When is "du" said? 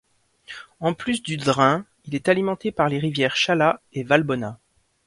1.21-1.37